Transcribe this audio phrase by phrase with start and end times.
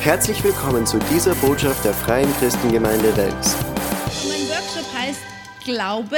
[0.00, 3.56] Herzlich willkommen zu dieser Botschaft der Freien Christengemeinde Wels.
[4.28, 5.20] Mein Workshop heißt
[5.64, 6.16] Glaube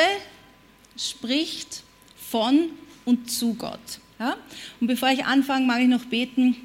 [0.98, 1.82] spricht
[2.14, 2.68] von
[3.06, 3.80] und zu Gott.
[4.18, 4.36] Ja?
[4.80, 6.56] Und bevor ich anfange, mag ich noch beten.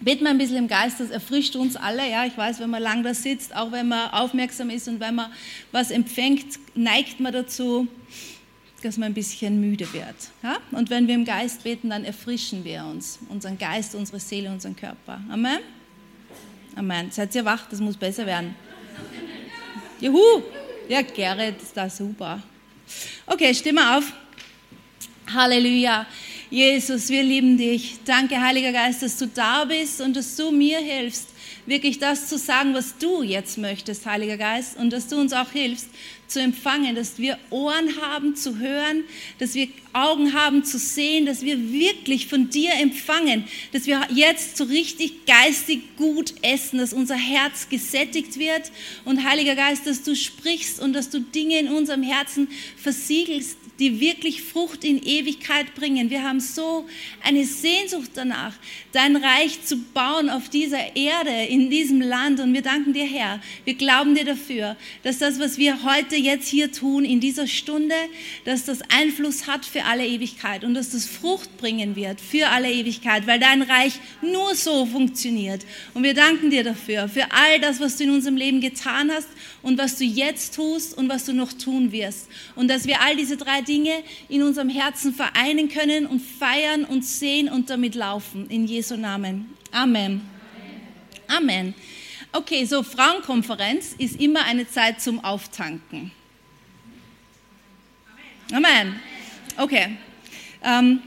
[0.00, 2.08] Beten wir ein bisschen im Geist, das erfrischt uns alle.
[2.08, 5.14] Ja, ich weiß, wenn man lang da sitzt, auch wenn man aufmerksam ist und wenn
[5.14, 5.32] man
[5.72, 7.88] was empfängt, neigt man dazu,
[8.82, 10.16] dass man ein bisschen müde wird.
[10.42, 10.58] Ja?
[10.70, 14.76] Und wenn wir im Geist beten, dann erfrischen wir uns, unseren Geist, unsere Seele, unseren
[14.76, 15.18] Körper.
[15.30, 15.58] Amen.
[16.74, 17.10] Amen.
[17.10, 17.66] Seid ihr wach?
[17.70, 18.54] Das muss besser werden.
[20.00, 20.42] Juhu!
[20.88, 22.42] Ja, Gerrit ist da super.
[23.26, 24.12] Okay, stimme auf.
[25.32, 26.06] Halleluja.
[26.50, 27.98] Jesus, wir lieben dich.
[28.04, 31.28] Danke, Heiliger Geist, dass du da bist und dass du mir hilfst,
[31.64, 35.50] wirklich das zu sagen, was du jetzt möchtest, Heiliger Geist, und dass du uns auch
[35.50, 35.88] hilfst,
[36.32, 39.04] zu empfangen, dass wir Ohren haben zu hören,
[39.38, 44.56] dass wir Augen haben zu sehen, dass wir wirklich von dir empfangen, dass wir jetzt
[44.56, 48.72] so richtig geistig gut essen, dass unser Herz gesättigt wird.
[49.04, 53.98] Und Heiliger Geist, dass du sprichst und dass du Dinge in unserem Herzen versiegelst, die
[53.98, 56.08] wirklich Frucht in Ewigkeit bringen.
[56.08, 56.86] Wir haben so
[57.20, 58.54] eine Sehnsucht danach,
[58.92, 62.38] dein Reich zu bauen auf dieser Erde, in diesem Land.
[62.38, 63.40] Und wir danken dir, Herr.
[63.64, 67.96] Wir glauben dir dafür, dass das, was wir heute jetzt hier tun, in dieser Stunde,
[68.44, 72.70] dass das Einfluss hat für alle Ewigkeit und dass das Frucht bringen wird für alle
[72.70, 75.66] Ewigkeit, weil dein Reich nur so funktioniert.
[75.92, 79.28] Und wir danken dir dafür, für all das, was du in unserem Leben getan hast
[79.62, 82.28] und was du jetzt tust und was du noch tun wirst.
[82.56, 87.04] Und dass wir all diese drei Dinge in unserem Herzen vereinen können und feiern und
[87.04, 88.48] sehen und damit laufen.
[88.48, 89.54] In Jesu Namen.
[89.70, 90.20] Amen.
[91.28, 91.74] Amen.
[92.32, 96.10] Okay, so Frauenkonferenz ist immer eine Zeit zum Auftanken.
[98.52, 99.00] Amen.
[99.56, 99.96] Okay.
[100.62, 101.00] Ähm,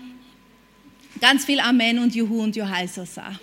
[1.19, 3.39] ganz viel Amen und Juhu und Johaisasa.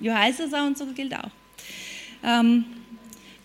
[0.00, 1.30] Johaisasa und so gilt auch.
[2.24, 2.64] Ähm,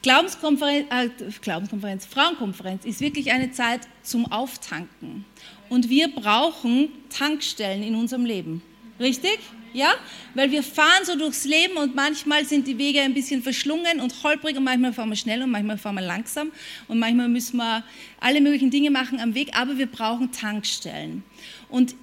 [0.01, 1.09] Glaubenskonferenz, äh,
[1.41, 5.25] Glaubenskonferenz, Frauenkonferenz ist wirklich eine Zeit zum Auftanken.
[5.69, 8.61] Und wir brauchen Tankstellen in unserem Leben.
[8.99, 9.39] Richtig?
[9.73, 9.93] Ja?
[10.33, 14.23] Weil wir fahren so durchs Leben und manchmal sind die Wege ein bisschen verschlungen und
[14.23, 16.51] holprig und manchmal fahren wir schnell und manchmal fahren wir langsam
[16.88, 17.83] und manchmal müssen wir
[18.19, 21.23] alle möglichen Dinge machen am Weg, aber wir brauchen Tankstellen.
[21.69, 21.95] Und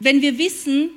[0.00, 0.90] wenn wir wissen,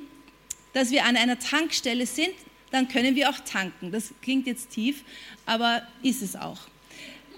[0.72, 2.34] dass wir an einer Tankstelle sind,
[2.76, 3.90] dann können wir auch tanken.
[3.90, 5.02] Das klingt jetzt tief,
[5.46, 6.58] aber ist es auch.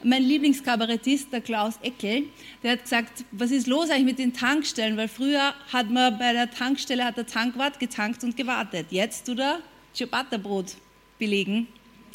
[0.03, 2.25] Mein Lieblingskabarettist, der Klaus Eckel,
[2.63, 4.97] der hat gesagt, was ist los eigentlich mit den Tankstellen?
[4.97, 8.87] Weil früher hat man bei der Tankstelle, hat der Tankwart getankt und gewartet.
[8.91, 9.61] Jetzt tut er
[9.95, 10.75] Ciabatta-Brot
[11.19, 11.67] belegen.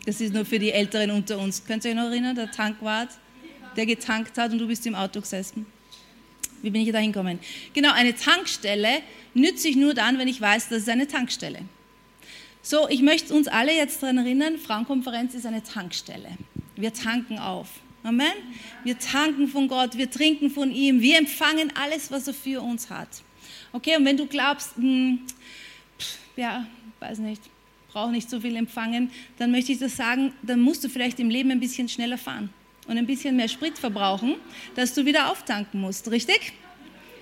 [0.05, 1.65] Das ist nur für die Älteren unter uns.
[1.65, 3.09] Könnt ihr euch noch erinnern, der Tankwart,
[3.75, 5.65] der getankt hat und du bist im Auto gesessen?
[6.61, 7.39] Wie bin ich da hingekommen?
[7.73, 9.01] Genau, eine Tankstelle
[9.33, 11.82] nütze ich nur dann, wenn ich weiß, dass es eine Tankstelle ist.
[12.65, 16.29] So, ich möchte uns alle jetzt daran erinnern, Frauenkonferenz ist eine Tankstelle.
[16.77, 17.67] Wir tanken auf.
[18.03, 18.31] Amen.
[18.85, 22.89] Wir tanken von Gott, wir trinken von ihm, wir empfangen alles, was er für uns
[22.89, 23.09] hat.
[23.73, 25.19] Okay, und wenn du glaubst, hm,
[26.37, 26.65] ja,
[27.01, 27.41] weiß nicht,
[27.91, 31.29] brauche nicht so viel empfangen, dann möchte ich das sagen, dann musst du vielleicht im
[31.29, 32.49] Leben ein bisschen schneller fahren
[32.87, 34.35] und ein bisschen mehr Sprit verbrauchen,
[34.75, 36.53] dass du wieder auftanken musst, richtig?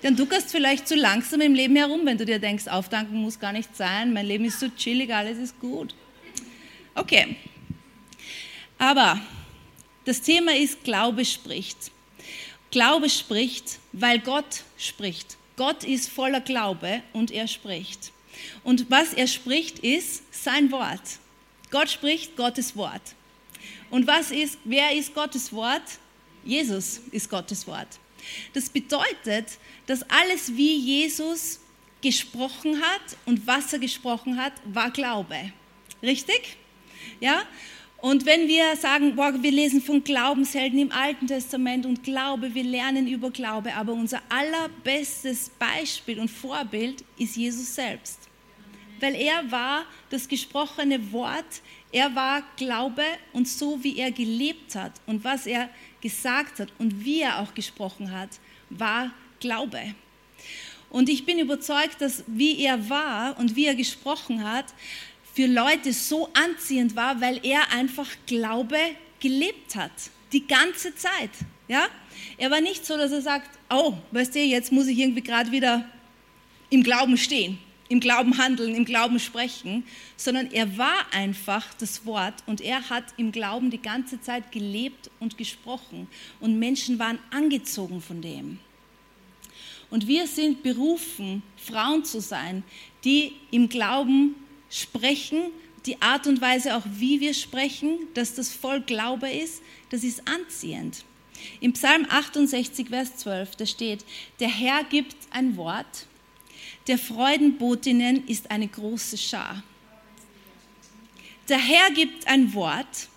[0.03, 3.39] Denn du gehst vielleicht zu langsam im Leben herum, wenn du dir denkst, auftanken muss
[3.39, 5.93] gar nicht sein, mein Leben ist so chillig, alles ist gut.
[6.95, 7.35] Okay.
[8.77, 9.21] Aber
[10.05, 11.91] das Thema ist, Glaube spricht.
[12.71, 15.37] Glaube spricht, weil Gott spricht.
[15.55, 18.11] Gott ist voller Glaube und er spricht.
[18.63, 21.19] Und was er spricht, ist sein Wort.
[21.69, 23.01] Gott spricht Gottes Wort.
[23.91, 25.83] Und was ist, wer ist Gottes Wort?
[26.43, 27.87] Jesus ist Gottes Wort.
[28.53, 29.47] Das bedeutet,
[29.85, 31.59] dass alles, wie Jesus
[32.01, 35.51] gesprochen hat und was er gesprochen hat, war Glaube.
[36.01, 36.57] Richtig?
[37.19, 37.43] Ja?
[38.01, 42.63] Und wenn wir sagen, boah, wir lesen von Glaubenshelden im Alten Testament und Glaube, wir
[42.63, 48.27] lernen über Glaube, aber unser allerbestes Beispiel und Vorbild ist Jesus selbst.
[48.99, 53.03] Weil er war das gesprochene Wort, er war Glaube
[53.33, 55.69] und so wie er gelebt hat und was er
[56.01, 58.29] gesagt hat und wie er auch gesprochen hat,
[58.69, 59.95] war Glaube.
[60.89, 64.65] Und ich bin überzeugt, dass wie er war und wie er gesprochen hat,
[65.33, 68.77] für Leute so anziehend war, weil er einfach Glaube
[69.19, 69.91] gelebt hat.
[70.33, 71.31] Die ganze Zeit.
[71.67, 71.87] Ja?
[72.37, 75.51] Er war nicht so, dass er sagt, oh, weißt du, jetzt muss ich irgendwie gerade
[75.51, 75.85] wieder
[76.69, 77.57] im Glauben stehen
[77.91, 79.83] im Glauben handeln, im Glauben sprechen,
[80.15, 85.11] sondern er war einfach das Wort und er hat im Glauben die ganze Zeit gelebt
[85.19, 86.07] und gesprochen
[86.39, 88.59] und Menschen waren angezogen von dem.
[89.89, 92.63] Und wir sind berufen, Frauen zu sein,
[93.03, 94.35] die im Glauben
[94.69, 95.41] sprechen,
[95.85, 100.25] die Art und Weise auch, wie wir sprechen, dass das voll Glaube ist, das ist
[100.29, 101.03] anziehend.
[101.59, 104.05] Im Psalm 68, Vers 12, da steht,
[104.39, 106.05] der Herr gibt ein Wort,
[106.91, 109.63] der Freudenbotinnen ist eine große Schar.
[111.47, 113.07] Der Herr gibt ein Wort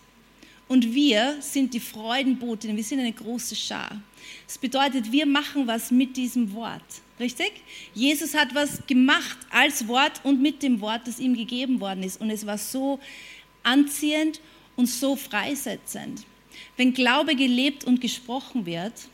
[0.68, 4.00] und wir sind die Freudenbotinnen, wir sind eine große Schar.
[4.46, 6.84] Das bedeutet, wir machen was mit diesem Wort.
[7.18, 7.50] Richtig?
[7.94, 12.20] Jesus hat was gemacht als Wort und mit dem Wort, das ihm gegeben worden ist.
[12.20, 13.00] Und es war so
[13.64, 14.40] anziehend
[14.76, 16.24] und so freisetzend.
[16.76, 19.08] Wenn Glaube gelebt und gesprochen wird,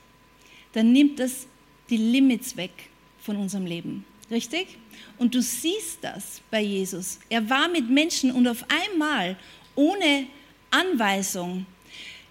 [0.75, 1.47] dann nimmt das
[1.89, 2.73] die Limits weg
[3.21, 4.05] von unserem Leben.
[4.31, 4.69] Richtig?
[5.19, 7.19] Und du siehst das bei Jesus.
[7.29, 9.37] Er war mit Menschen und auf einmal,
[9.75, 10.27] ohne
[10.71, 11.67] Anweisung,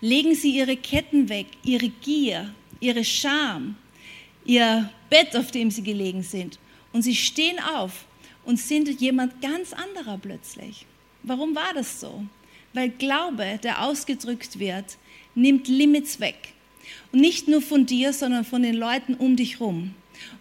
[0.01, 3.75] legen sie ihre Ketten weg, ihre Gier, ihre Scham,
[4.46, 6.57] ihr Bett, auf dem sie gelegen sind.
[6.94, 8.06] Und sie stehen auf
[8.46, 10.86] und sind jemand ganz anderer plötzlich.
[11.24, 12.24] Warum war das so?
[12.74, 14.98] Weil Glaube, der ausgedrückt wird,
[15.36, 16.54] nimmt Limits weg.
[17.12, 19.94] Und nicht nur von dir, sondern von den Leuten um dich herum.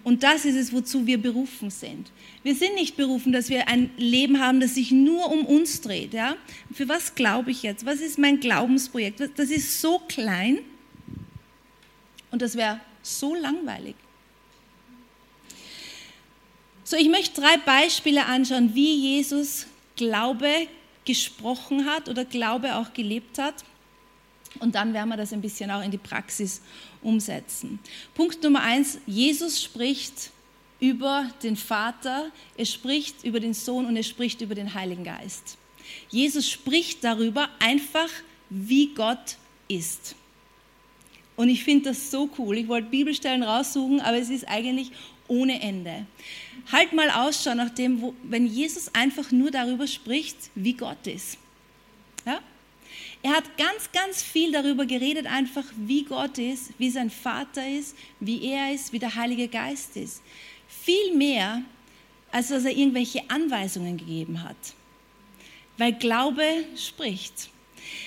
[0.04, 2.10] Und das ist es, wozu wir berufen sind.
[2.42, 6.14] Wir sind nicht berufen, dass wir ein Leben haben, das sich nur um uns dreht.
[6.14, 6.36] Ja?
[6.72, 7.84] Für was glaube ich jetzt?
[7.84, 9.20] Was ist mein Glaubensprojekt?
[9.36, 10.58] Das ist so klein
[12.30, 13.94] und das wäre so langweilig.
[16.84, 19.66] So, ich möchte drei Beispiele anschauen, wie Jesus
[19.96, 20.68] Glaube
[21.04, 23.64] gesprochen hat oder Glaube auch gelebt hat.
[24.60, 26.62] Und dann werden wir das ein bisschen auch in die Praxis
[27.02, 27.78] umsetzen.
[28.14, 30.30] Punkt Nummer eins, Jesus spricht
[30.80, 35.58] über den Vater, er spricht über den Sohn und er spricht über den Heiligen Geist.
[36.10, 38.08] Jesus spricht darüber einfach,
[38.50, 39.36] wie Gott
[39.68, 40.14] ist.
[41.36, 42.58] Und ich finde das so cool.
[42.58, 44.90] Ich wollte Bibelstellen raussuchen, aber es ist eigentlich
[45.28, 46.06] ohne Ende.
[46.72, 51.38] Halt mal Ausschau nach dem, wo, wenn Jesus einfach nur darüber spricht, wie Gott ist.
[52.26, 52.40] Ja?
[53.22, 57.96] Er hat ganz, ganz viel darüber geredet, einfach wie Gott ist, wie sein Vater ist,
[58.20, 60.22] wie er ist, wie der Heilige Geist ist.
[60.68, 61.62] Viel mehr,
[62.30, 64.56] als dass er irgendwelche Anweisungen gegeben hat.
[65.78, 66.44] Weil Glaube
[66.76, 67.50] spricht.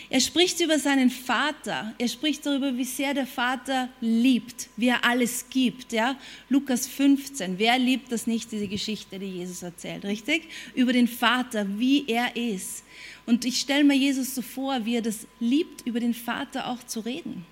[0.09, 1.93] Er spricht über seinen Vater.
[1.97, 5.93] Er spricht darüber, wie sehr der Vater liebt, wie er alles gibt.
[5.93, 6.17] Ja?
[6.49, 7.57] Lukas 15.
[7.57, 10.49] Wer liebt das nicht, diese Geschichte, die Jesus erzählt, richtig?
[10.75, 12.83] Über den Vater, wie er ist.
[13.25, 16.83] Und ich stelle mir Jesus so vor, wie er das liebt, über den Vater auch
[16.83, 17.45] zu reden.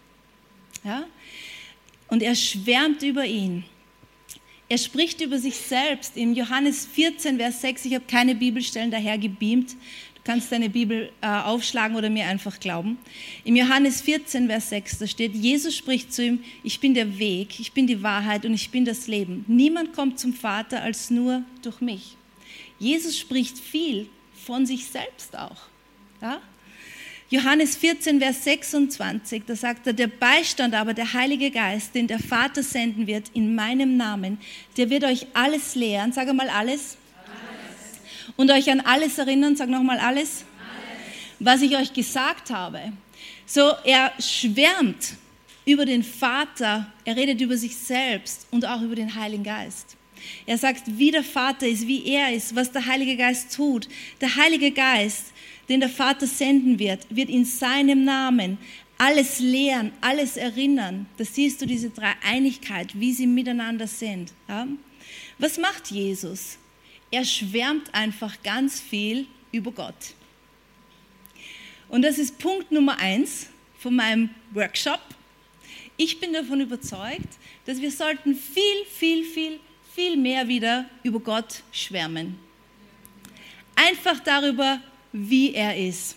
[0.84, 1.06] Ja?
[2.08, 3.64] Und er schwärmt über ihn.
[4.68, 6.16] Er spricht über sich selbst.
[6.16, 9.76] Im Johannes 14, Vers 6, ich habe keine Bibelstellen daher gebeamt,
[10.24, 13.00] kannst deine Bibel äh, aufschlagen oder mir einfach glauben.
[13.46, 17.60] Im Johannes 14, Vers 6, da steht, Jesus spricht zu ihm, ich bin der Weg,
[17.60, 19.44] ich bin die Wahrheit und ich bin das Leben.
[19.48, 22.16] Niemand kommt zum Vater als nur durch mich.
[22.78, 24.08] Jesus spricht viel
[24.46, 25.62] von sich selbst auch.
[26.22, 26.42] Ja?
[27.32, 32.18] Johannes 14, Vers 26, da sagt er, der Beistand aber, der Heilige Geist, den der
[32.18, 34.40] Vater senden wird in meinem Namen,
[34.78, 36.98] der wird euch alles lehren, sage mal alles,
[38.36, 40.46] und euch an alles erinnern, sag nochmal alles, alles,
[41.40, 42.94] was ich euch gesagt habe.
[43.46, 45.14] So, er schwärmt
[45.66, 49.98] über den Vater, er redet über sich selbst und auch über den Heiligen Geist.
[50.46, 53.88] Er sagt, wie der Vater ist, wie er ist, was der Heilige Geist tut.
[54.22, 55.34] Der Heilige Geist,
[55.68, 58.58] den der Vater senden wird, wird in seinem Namen
[58.98, 61.08] alles lehren, alles erinnern.
[61.18, 64.34] Da siehst du diese Dreieinigkeit, wie sie miteinander sind.
[64.48, 64.68] Ja?
[65.38, 66.58] Was macht Jesus?
[67.12, 70.14] Er schwärmt einfach ganz viel über Gott.
[71.88, 73.48] Und das ist Punkt Nummer eins
[73.80, 75.00] von meinem Workshop.
[75.98, 79.60] Ich bin davon überzeugt, dass wir sollten viel, viel, viel,
[80.00, 82.40] viel mehr wieder über Gott schwärmen.
[83.76, 84.80] Einfach darüber,
[85.12, 86.16] wie er ist.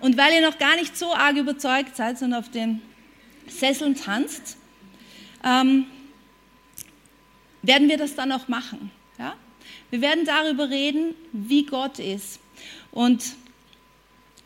[0.00, 2.82] Und weil ihr noch gar nicht so arg überzeugt seid und auf den
[3.46, 4.58] Sesseln tanzt,
[5.42, 5.86] ähm,
[7.62, 8.90] werden wir das dann auch machen.
[9.18, 9.34] Ja?
[9.88, 12.38] Wir werden darüber reden, wie Gott ist.
[12.90, 13.32] Und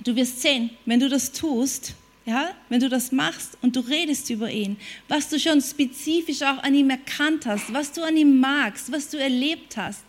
[0.05, 4.28] du wirst sehen, wenn du das tust, ja, wenn du das machst und du redest
[4.30, 8.40] über ihn, was du schon spezifisch auch an ihm erkannt hast, was du an ihm
[8.40, 10.04] magst, was du erlebt hast,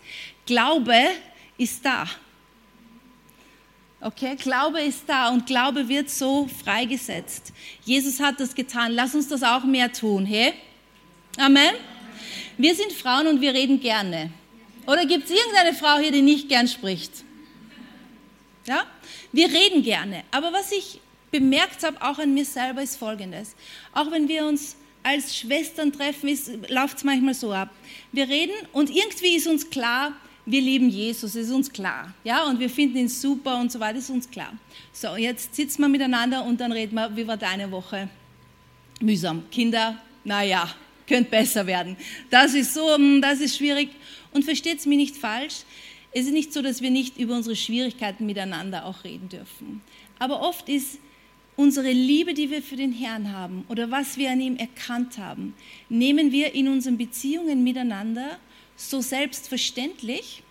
[0.48, 0.98] Glaube
[1.60, 2.08] ist da.
[4.02, 7.54] Okay, Glaube ist da und Glaube wird so freigesetzt.
[7.84, 8.94] Jesus hat das getan.
[8.94, 10.26] Lass uns das auch mehr tun.
[10.26, 10.54] Hey?
[11.38, 11.76] Amen.
[12.58, 14.32] Wir sind Frauen und wir reden gerne.
[14.88, 17.12] Oder gibt es irgendeine Frau hier, die nicht gern spricht?
[18.66, 18.86] Ja?
[19.32, 20.24] Wir reden gerne.
[20.32, 21.00] Aber was ich
[21.32, 23.56] bemerkt habe, auch an mir selber, ist Folgendes.
[23.94, 26.30] Auch wenn wir uns als Schwestern treffen,
[26.70, 27.70] läuft es manchmal so ab.
[28.12, 30.14] Wir reden und irgendwie ist uns klar,
[30.46, 32.14] wir lieben Jesus, ist uns klar.
[32.24, 34.54] Ja, und wir finden ihn super und so weiter, ist uns klar.
[34.94, 38.10] So, jetzt sitzen wir miteinander und dann reden wir, wie war deine Woche?
[39.02, 39.44] Mühsam.
[39.52, 40.74] Kinder, naja,
[41.08, 41.98] könnte besser werden.
[42.30, 43.90] Das ist so, hm, das ist schwierig.
[44.32, 45.64] Und versteht es mich nicht falsch,
[46.12, 49.82] es ist nicht so, dass wir nicht über unsere Schwierigkeiten miteinander auch reden dürfen.
[50.20, 51.00] Aber oft ist
[51.58, 55.54] unsere Liebe, die wir für den Herrn haben oder was wir an ihm erkannt haben,
[55.90, 58.40] nehmen wir in unseren Beziehungen miteinander
[58.78, 60.44] so selbstverständlich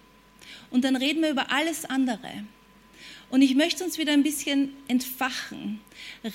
[0.71, 2.45] und dann reden wir über alles andere.
[3.31, 5.81] Und ich möchte uns wieder ein bisschen entfachen.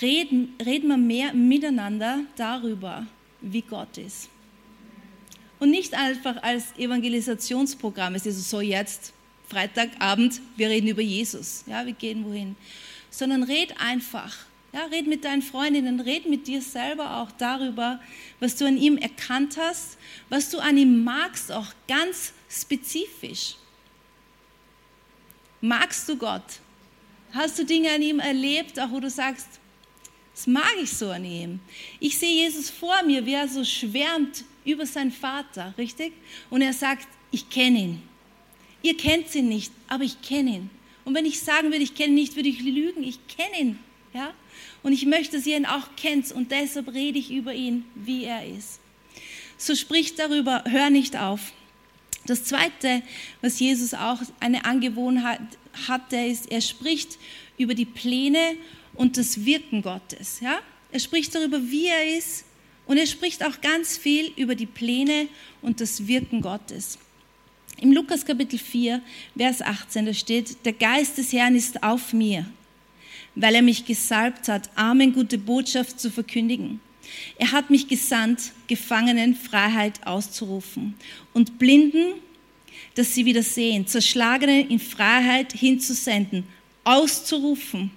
[0.01, 3.05] Reden, reden wir mehr miteinander darüber,
[3.41, 4.29] wie Gott ist.
[5.59, 8.15] Und nicht einfach als Evangelisationsprogramm.
[8.15, 9.13] Es ist so jetzt,
[9.47, 11.63] Freitagabend, wir reden über Jesus.
[11.67, 12.55] Ja, wir gehen wohin.
[13.09, 14.35] Sondern red einfach.
[14.73, 17.99] Ja, red mit deinen Freundinnen, red mit dir selber auch darüber,
[18.39, 19.97] was du an ihm erkannt hast,
[20.29, 23.55] was du an ihm magst, auch ganz spezifisch.
[25.59, 26.59] Magst du Gott?
[27.33, 29.47] Hast du Dinge an ihm erlebt, auch wo du sagst,
[30.33, 31.59] das mag ich so an ihm.
[31.99, 36.13] Ich sehe Jesus vor mir, wie er so schwärmt über seinen Vater, richtig?
[36.49, 38.01] Und er sagt, ich kenne ihn.
[38.81, 40.69] Ihr kennt ihn nicht, aber ich kenne ihn.
[41.03, 43.03] Und wenn ich sagen würde, ich kenne ihn nicht, würde ich lügen.
[43.03, 43.79] Ich kenne ihn.
[44.13, 44.34] Ja?
[44.84, 46.32] Und ich möchte, dass ihr ihn auch kennt.
[46.32, 48.80] Und deshalb rede ich über ihn, wie er ist.
[49.58, 51.53] So spricht darüber, hör nicht auf.
[52.25, 53.01] Das Zweite,
[53.41, 55.41] was Jesus auch eine Angewohnheit
[55.88, 57.18] hat, der ist, er spricht
[57.58, 58.56] über die Pläne
[58.94, 60.39] und das Wirken Gottes.
[60.39, 60.60] Ja?
[60.91, 62.46] Er spricht darüber, wie er ist
[62.86, 65.27] und er spricht auch ganz viel über die Pläne
[65.62, 66.98] und das Wirken Gottes.
[67.77, 69.01] Im Lukas Kapitel 4,
[69.36, 72.46] Vers 18, da steht, der Geist des Herrn ist auf mir,
[73.35, 76.79] weil er mich gesalbt hat, Armen gute Botschaft zu verkündigen.
[77.38, 80.95] Er hat mich gesandt, Gefangenen Freiheit auszurufen
[81.33, 82.13] und Blinden,
[82.95, 86.45] dass sie wieder sehen, Zerschlagenen in Freiheit hinzusenden,
[86.83, 87.91] auszurufen.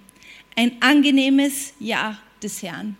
[0.55, 2.97] Ein angenehmes Ja des Herrn.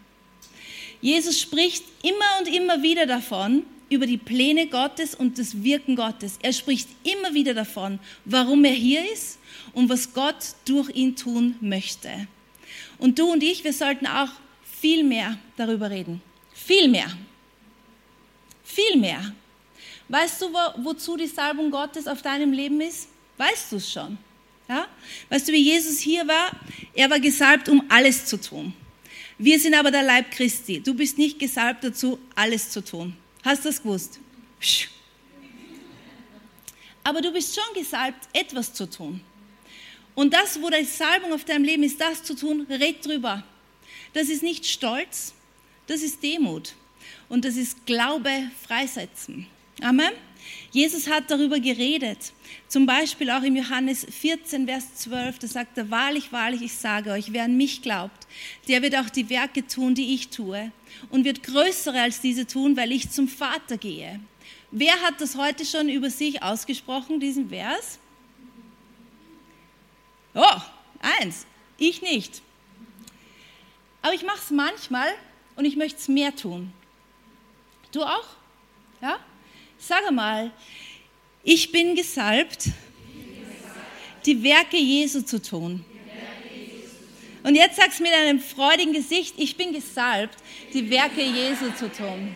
[1.01, 6.39] Jesus spricht immer und immer wieder davon, über die Pläne Gottes und das Wirken Gottes.
[6.41, 9.39] Er spricht immer wieder davon, warum er hier ist
[9.73, 12.27] und was Gott durch ihn tun möchte.
[12.97, 14.29] Und du und ich, wir sollten auch
[14.79, 16.21] viel mehr darüber reden.
[16.53, 17.07] Viel mehr.
[18.63, 19.33] Viel mehr.
[20.07, 23.07] Weißt du, wo, wozu die Salbung Gottes auf deinem Leben ist?
[23.37, 24.17] Weißt du es schon?
[24.67, 24.87] Ja?
[25.29, 26.51] Weißt du, wie Jesus hier war?
[26.93, 28.73] Er war gesalbt, um alles zu tun.
[29.37, 30.79] Wir sind aber der Leib Christi.
[30.79, 33.15] Du bist nicht gesalbt dazu, alles zu tun.
[33.45, 34.19] Hast du das gewusst?
[37.03, 39.21] Aber du bist schon gesalbt, etwas zu tun.
[40.15, 43.43] Und das, wo die Salbung auf deinem Leben ist, das zu tun, red drüber.
[44.13, 45.35] Das ist nicht Stolz,
[45.85, 46.73] das ist Demut.
[47.29, 49.45] Und das ist Glaube freisetzen.
[49.81, 50.13] Amen.
[50.71, 52.33] Jesus hat darüber geredet.
[52.67, 57.11] Zum Beispiel auch im Johannes 14, Vers 12, da sagt er, wahrlich, wahrlich, ich sage
[57.11, 58.27] euch, wer an mich glaubt,
[58.67, 60.71] der wird auch die Werke tun, die ich tue
[61.09, 64.19] und wird größere als diese tun, weil ich zum Vater gehe.
[64.71, 67.99] Wer hat das heute schon über sich ausgesprochen, diesen Vers?
[70.33, 70.61] Oh,
[71.19, 71.45] eins,
[71.77, 72.41] ich nicht.
[74.01, 75.07] Aber ich mache es manchmal
[75.55, 76.73] und ich möchte es mehr tun.
[77.91, 78.27] Du auch?
[79.01, 79.17] Ja?
[79.77, 80.51] Sag mal,
[81.45, 82.65] ich bin gesalbt,
[84.25, 85.85] die Werke Jesu zu tun.
[87.43, 90.35] Und jetzt sagst du mit einem freudigen Gesicht, ich bin gesalbt,
[90.73, 92.35] die Werke Jesu zu tun.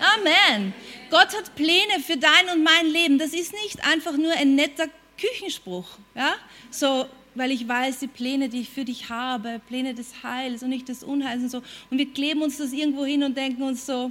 [0.00, 0.74] Amen.
[1.08, 3.18] Gott hat Pläne für dein und mein Leben.
[3.18, 5.86] Das ist nicht einfach nur ein netter Küchenspruch.
[6.16, 6.34] Ja?
[6.70, 10.70] So, weil ich weiß, die Pläne, die ich für dich habe, Pläne des Heils und
[10.70, 11.62] nicht des Unheils und so.
[11.90, 14.10] Und wir kleben uns das irgendwo hin und denken uns so,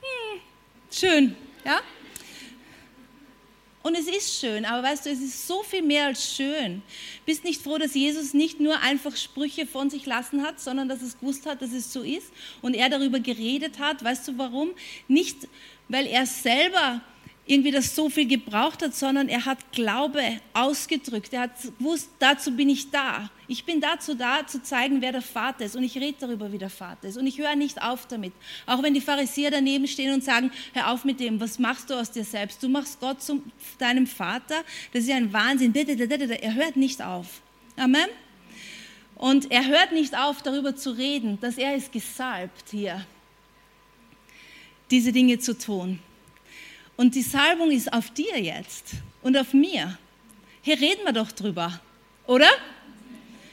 [0.00, 0.40] hm,
[0.90, 1.82] schön, ja?
[3.86, 6.82] Und es ist schön, aber weißt du, es ist so viel mehr als schön.
[7.24, 11.02] Bist nicht froh, dass Jesus nicht nur einfach Sprüche von sich lassen hat, sondern dass
[11.02, 14.02] es gewusst hat, dass es so ist und er darüber geredet hat.
[14.02, 14.70] Weißt du warum?
[15.06, 15.46] Nicht,
[15.88, 17.00] weil er selber
[17.48, 20.20] irgendwie das so viel gebraucht hat, sondern er hat Glaube
[20.52, 21.32] ausgedrückt.
[21.32, 23.30] Er hat gewusst, dazu bin ich da.
[23.46, 25.76] Ich bin dazu da, zu zeigen, wer der Vater ist.
[25.76, 27.16] Und ich rede darüber, wie der Vater ist.
[27.16, 28.32] Und ich höre nicht auf damit.
[28.66, 31.94] Auch wenn die Pharisäer daneben stehen und sagen, hör auf mit dem, was machst du
[31.94, 32.60] aus dir selbst?
[32.62, 33.40] Du machst Gott zu
[33.78, 34.64] deinem Vater.
[34.92, 35.72] Das ist ja ein Wahnsinn.
[35.72, 37.42] Er hört nicht auf.
[37.76, 38.08] Amen.
[39.14, 43.06] Und er hört nicht auf, darüber zu reden, dass er ist gesalbt hier,
[44.90, 46.00] diese Dinge zu tun.
[46.96, 49.98] Und die Salbung ist auf dir jetzt und auf mir.
[50.62, 51.80] Hier reden wir doch drüber,
[52.26, 52.48] oder?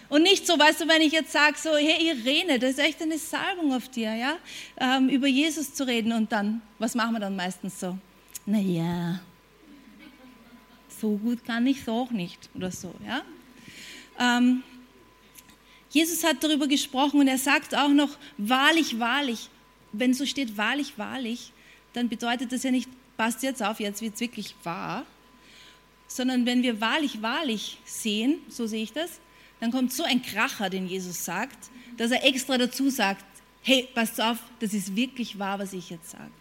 [0.10, 3.02] Und nicht so, weißt du, wenn ich jetzt sage, so, hey Irene, das ist echt
[3.02, 4.38] eine Salbung auf dir, ja,
[4.80, 7.98] ähm, über Jesus zu reden und dann, was machen wir dann meistens so?
[8.46, 9.20] Naja,
[11.02, 12.94] so gut kann ich es auch nicht oder so.
[13.06, 13.24] Ja?
[14.20, 14.64] Ähm,
[15.90, 19.50] Jesus hat darüber gesprochen und er sagt auch noch, wahrlich, wahrlich.
[19.92, 21.52] Wenn so steht, wahrlich, wahrlich,
[21.94, 22.90] dann bedeutet das ja nicht,
[23.24, 25.06] passt jetzt auf, jetzt wird es wirklich wahr,
[26.08, 29.22] sondern wenn wir wahrlich, wahrlich sehen, so sehe ich das,
[29.62, 33.24] dann kommt so ein Kracher, den Jesus sagt, dass er extra dazu sagt,
[33.62, 36.32] hey, passt auf, das ist wirklich wahr, was ich jetzt sage.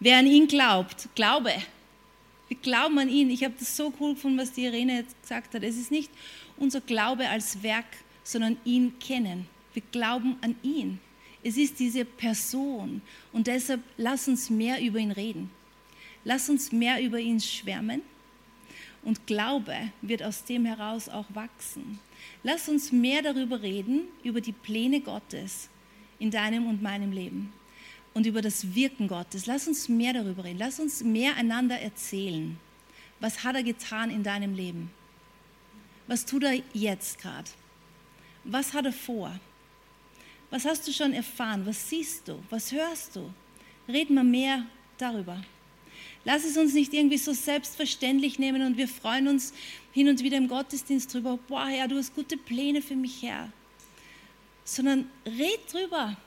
[0.00, 1.52] Wer an ihn glaubt, glaube.
[2.48, 3.28] Wir glauben an ihn.
[3.28, 5.62] Ich habe das so cool gefunden, was die Irene jetzt gesagt hat.
[5.62, 6.10] Es ist nicht
[6.56, 7.84] unser Glaube als Werk,
[8.24, 9.46] sondern ihn kennen.
[9.74, 10.98] Wir glauben an ihn.
[11.42, 13.02] Es ist diese Person.
[13.32, 15.50] Und deshalb lass uns mehr über ihn reden.
[16.24, 18.02] Lass uns mehr über ihn schwärmen.
[19.02, 21.98] Und Glaube wird aus dem heraus auch wachsen.
[22.44, 25.68] Lass uns mehr darüber reden, über die Pläne Gottes
[26.20, 27.52] in deinem und meinem Leben
[28.14, 29.46] und über das Wirken Gottes.
[29.46, 30.58] Lass uns mehr darüber reden.
[30.58, 32.58] Lass uns mehr einander erzählen.
[33.18, 34.90] Was hat er getan in deinem Leben?
[36.06, 37.50] Was tut er jetzt gerade?
[38.44, 39.38] Was hat er vor?
[40.52, 41.64] Was hast du schon erfahren?
[41.64, 42.38] Was siehst du?
[42.50, 43.32] Was hörst du?
[43.88, 44.66] Reden wir mehr
[44.98, 45.42] darüber.
[46.26, 49.54] Lass es uns nicht irgendwie so selbstverständlich nehmen und wir freuen uns
[49.92, 53.50] hin und wieder im Gottesdienst drüber, boah, Herr, du hast gute Pläne für mich, Herr.
[54.62, 56.18] Sondern red drüber.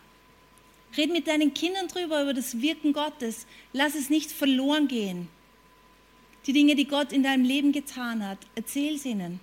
[0.97, 3.45] Red mit deinen Kindern drüber, über das Wirken Gottes.
[3.73, 5.27] Lass es nicht verloren gehen.
[6.47, 9.39] Die Dinge, die Gott in deinem Leben getan hat, erzähl sie ihnen.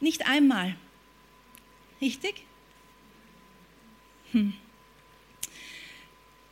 [0.00, 0.74] Nicht einmal.
[2.00, 2.42] Richtig?
[4.36, 4.52] Hm.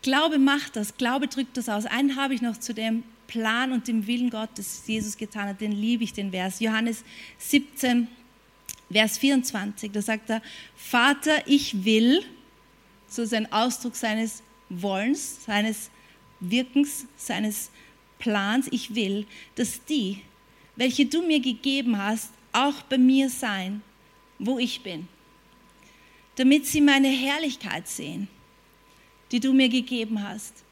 [0.00, 1.84] Glaube macht das, Glaube drückt das aus.
[1.84, 5.72] Einen habe ich noch zu dem Plan und dem Willen Gottes, Jesus getan hat, den
[5.72, 6.60] liebe ich, den Vers.
[6.60, 7.04] Johannes
[7.38, 8.08] 17,
[8.90, 10.40] Vers 24, da sagt er,
[10.76, 12.22] Vater, ich will,
[13.06, 15.90] so ist ein Ausdruck seines Wollens, seines
[16.40, 17.70] Wirkens, seines
[18.18, 18.66] Plans.
[18.70, 20.22] Ich will, dass die,
[20.76, 23.82] welche du mir gegeben hast, auch bei mir sein,
[24.38, 25.06] wo ich bin,
[26.36, 28.28] damit sie meine Herrlichkeit sehen,
[29.30, 30.64] die du mir gegeben hast.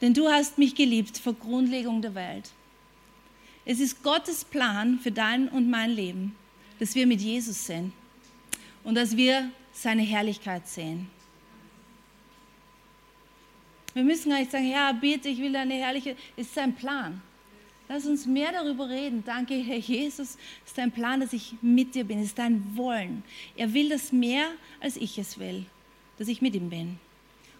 [0.00, 2.50] Denn du hast mich geliebt vor Grundlegung der Welt.
[3.64, 6.36] Es ist Gottes Plan für dein und mein Leben,
[6.78, 7.92] dass wir mit Jesus sind
[8.84, 11.10] und dass wir seine Herrlichkeit sehen.
[13.94, 17.20] Wir müssen gar nicht sagen, ja, bitte, ich will deine herrliche, es ist sein Plan.
[17.88, 19.24] Lass uns mehr darüber reden.
[19.24, 23.22] Danke, Herr Jesus, es ist dein Plan, dass ich mit dir bin, ist dein Wollen.
[23.56, 25.64] Er will das mehr, als ich es will,
[26.18, 26.98] dass ich mit ihm bin.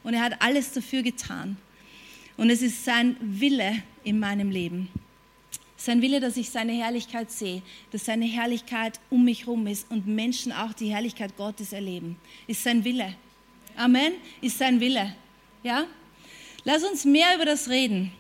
[0.04, 1.56] Und er hat alles dafür getan.
[2.36, 4.88] Und es ist sein Wille in meinem Leben.
[5.76, 10.06] Sein Wille, dass ich seine Herrlichkeit sehe, dass seine Herrlichkeit um mich herum ist und
[10.06, 12.16] Menschen auch die Herrlichkeit Gottes erleben.
[12.46, 13.14] Ist sein Wille.
[13.76, 14.12] Amen.
[14.40, 15.14] Ist sein Wille.
[15.62, 15.86] Ja?
[16.64, 18.12] Lass uns mehr über das reden.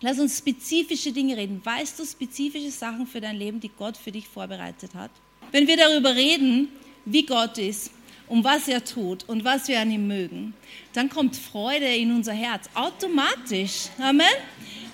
[0.00, 1.60] Lass uns spezifische Dinge reden.
[1.64, 5.10] Weißt du spezifische Sachen für dein Leben, die Gott für dich vorbereitet hat?
[5.50, 6.68] Wenn wir darüber reden,
[7.04, 7.90] wie Gott ist,
[8.28, 10.54] um was er tut und was wir an ihm mögen,
[10.92, 13.88] dann kommt Freude in unser Herz automatisch.
[13.98, 14.26] Amen.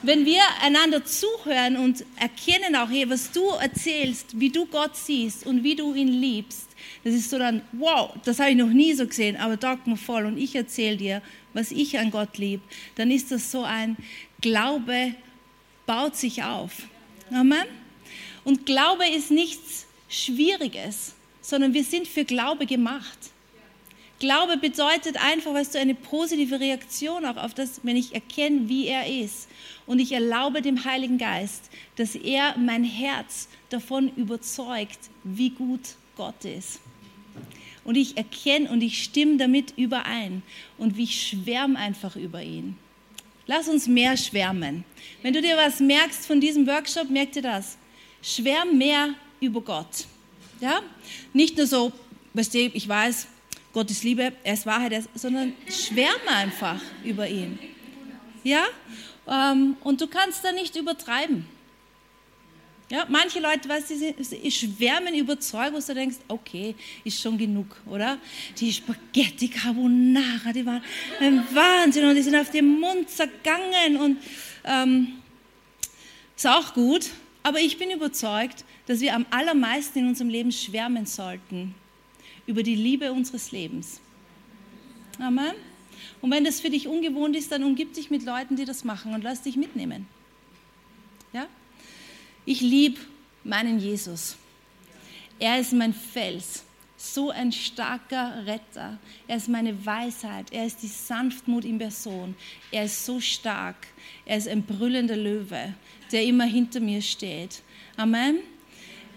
[0.02, 5.46] Wenn wir einander zuhören und erkennen auch, hey, was du erzählst, wie du Gott siehst
[5.46, 6.68] und wie du ihn liebst,
[7.02, 10.38] das ist so dann, wow, das habe ich noch nie so gesehen, aber dogmenvoll und
[10.38, 12.62] ich erzähle dir, was ich an Gott liebe,
[12.96, 13.96] dann ist das so ein
[14.44, 15.14] Glaube
[15.86, 16.82] baut sich auf.
[17.32, 17.64] Amen.
[18.44, 23.18] Und Glaube ist nichts Schwieriges, sondern wir sind für Glaube gemacht.
[24.18, 28.86] Glaube bedeutet einfach, weißt du, eine positive Reaktion auch auf das, wenn ich erkenne, wie
[28.86, 29.48] er ist.
[29.86, 36.44] Und ich erlaube dem Heiligen Geist, dass er mein Herz davon überzeugt, wie gut Gott
[36.44, 36.80] ist
[37.84, 40.42] und ich erkenne und ich stimme damit überein
[40.78, 42.76] und ich schwärme einfach über ihn.
[43.46, 44.84] Lass uns mehr schwärmen.
[45.22, 47.76] Wenn du dir was merkst von diesem Workshop, merk dir das.
[48.22, 50.06] Schwärm mehr über Gott.
[50.60, 50.80] Ja?
[51.32, 51.92] Nicht nur so,
[52.32, 53.26] weißt du, ich weiß,
[53.74, 57.58] Gott ist Liebe, er ist Wahrheit, sondern schwärme einfach über ihn.
[58.44, 58.64] Ja?
[59.26, 61.46] Ähm, und du kannst da nicht übertreiben.
[62.90, 68.18] Ja, manche Leute, weißt du, schwärmen überzeugt, wo du denkst, okay, ist schon genug, oder?
[68.58, 70.82] Die Spaghetti Carbonara, die waren
[71.18, 74.18] ein Wahnsinn und die sind auf dem Mund zergangen und
[74.64, 75.14] ähm,
[76.36, 77.10] ist auch gut.
[77.42, 81.74] Aber ich bin überzeugt, dass wir am allermeisten in unserem Leben schwärmen sollten
[82.46, 84.00] über die Liebe unseres Lebens.
[85.18, 85.52] Amen.
[86.20, 89.14] Und wenn das für dich ungewohnt ist, dann umgib dich mit Leuten, die das machen
[89.14, 90.06] und lass dich mitnehmen.
[91.32, 91.46] Ja?
[92.46, 93.00] Ich liebe
[93.42, 94.36] meinen Jesus.
[95.38, 96.64] Er ist mein Fels.
[96.96, 98.98] so ein starker Retter.
[99.26, 100.52] Er ist meine Weisheit.
[100.52, 102.34] Er ist die Sanftmut in Person.
[102.70, 103.76] Er ist so stark.
[104.24, 105.74] Er ist ein brüllender Löwe,
[106.12, 107.62] der immer hinter mir steht.
[107.96, 108.38] Amen.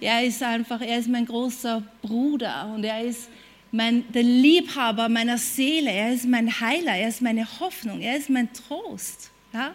[0.01, 3.29] Er ist einfach, er ist mein großer Bruder und er ist
[3.71, 5.91] mein, der Liebhaber meiner Seele.
[5.91, 6.95] Er ist mein Heiler.
[6.95, 8.01] Er ist meine Hoffnung.
[8.01, 9.31] Er ist mein Trost.
[9.53, 9.73] Ja?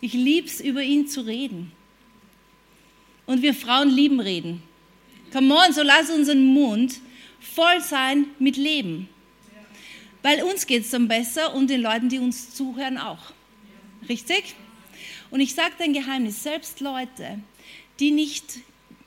[0.00, 1.72] Ich liebe es, über ihn zu reden.
[3.26, 4.62] Und wir Frauen lieben reden.
[5.32, 7.00] Come on, so lass unseren Mund
[7.40, 9.08] voll sein mit Leben.
[10.22, 13.32] Weil uns geht es dann besser und den Leuten, die uns zuhören, auch.
[14.08, 14.54] Richtig?
[15.30, 17.40] Und ich sage dein Geheimnis, selbst Leute,
[18.00, 18.60] die nicht,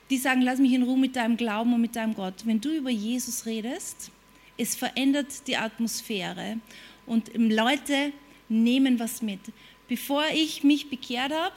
[0.09, 2.45] die sagen, lass mich in Ruhe mit deinem Glauben und mit deinem Gott.
[2.45, 4.11] Wenn du über Jesus redest,
[4.57, 6.57] es verändert die Atmosphäre
[7.05, 8.11] und Leute
[8.49, 9.39] nehmen was mit.
[9.87, 11.55] Bevor ich mich bekehrt habe,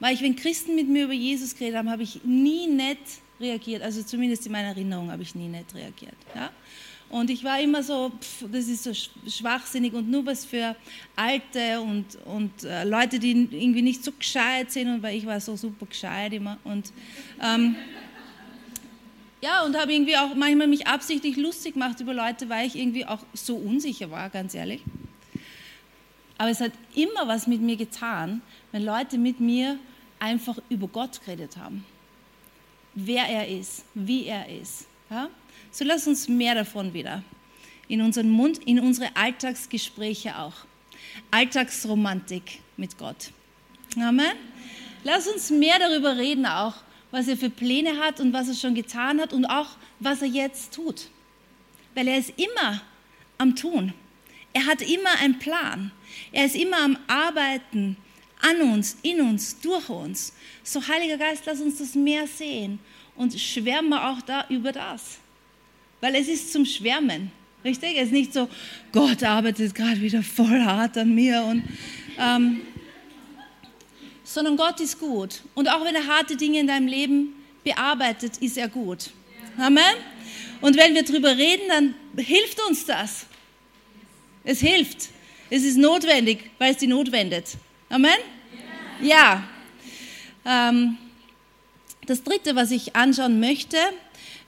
[0.00, 2.98] war ich, wenn Christen mit mir über Jesus geredet haben, habe ich nie nett
[3.40, 3.82] reagiert.
[3.82, 6.16] Also zumindest in meiner Erinnerung habe ich nie nett reagiert.
[6.34, 6.50] Ja?
[7.08, 8.92] Und ich war immer so, pff, das ist so
[9.28, 10.74] schwachsinnig und nur was für
[11.14, 15.40] Alte und, und äh, Leute, die irgendwie nicht so gescheit sind, und weil ich war
[15.40, 16.58] so super gescheit immer.
[16.64, 16.92] Und
[17.40, 17.76] ähm,
[19.40, 23.06] ja, und habe irgendwie auch manchmal mich absichtlich lustig gemacht über Leute, weil ich irgendwie
[23.06, 24.82] auch so unsicher war, ganz ehrlich.
[26.38, 28.42] Aber es hat immer was mit mir getan,
[28.76, 29.78] wenn Leute mit mir
[30.18, 31.82] einfach über Gott geredet haben.
[32.94, 34.86] Wer er ist, wie er ist.
[35.08, 35.30] Ja?
[35.70, 37.22] So lass uns mehr davon wieder
[37.88, 40.52] in unseren Mund, in unsere Alltagsgespräche auch.
[41.30, 43.30] Alltagsromantik mit Gott.
[43.98, 44.36] Amen.
[45.04, 46.74] Lass uns mehr darüber reden auch,
[47.10, 50.28] was er für Pläne hat und was er schon getan hat und auch was er
[50.28, 51.08] jetzt tut.
[51.94, 52.82] Weil er ist immer
[53.38, 53.94] am Tun.
[54.52, 55.92] Er hat immer einen Plan.
[56.30, 57.96] Er ist immer am Arbeiten
[58.48, 60.32] an uns, in uns, durch uns.
[60.62, 62.78] So, Heiliger Geist, lass uns das mehr sehen
[63.16, 65.18] und schwärmen wir auch da über das.
[66.00, 67.30] Weil es ist zum Schwärmen,
[67.64, 67.96] richtig?
[67.96, 68.48] Es ist nicht so,
[68.92, 71.62] Gott arbeitet gerade wieder voll hart an mir und
[72.18, 72.60] ähm,
[74.24, 75.42] sondern Gott ist gut.
[75.54, 77.32] Und auch wenn er harte Dinge in deinem Leben
[77.64, 79.10] bearbeitet, ist er gut.
[79.56, 79.94] Amen.
[80.60, 83.26] Und wenn wir darüber reden, dann hilft uns das.
[84.44, 85.08] Es hilft.
[85.48, 87.56] Es ist notwendig, weil es die Not wendet.
[87.88, 88.18] Amen?
[89.00, 89.44] Ja.
[90.44, 90.96] Ähm,
[92.06, 93.76] das Dritte, was ich anschauen möchte,